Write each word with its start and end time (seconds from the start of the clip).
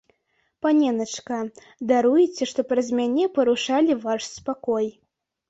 Паненачка, 0.65 1.37
даруйце, 1.91 2.43
што 2.53 2.67
праз 2.73 2.87
мяне 3.01 3.29
парушалі 3.37 4.01
ваш 4.09 4.21
спакой. 4.35 4.91